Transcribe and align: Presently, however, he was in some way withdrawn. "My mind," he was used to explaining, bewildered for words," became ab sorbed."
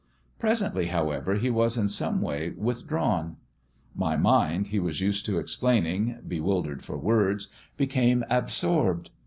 Presently, 0.39 0.87
however, 0.87 1.35
he 1.35 1.51
was 1.51 1.77
in 1.77 1.87
some 1.87 2.21
way 2.23 2.49
withdrawn. 2.49 3.37
"My 3.93 4.17
mind," 4.17 4.69
he 4.69 4.79
was 4.79 4.99
used 4.99 5.27
to 5.27 5.37
explaining, 5.37 6.21
bewildered 6.27 6.81
for 6.83 6.97
words," 6.97 7.49
became 7.77 8.23
ab 8.27 8.47
sorbed." 8.47 9.09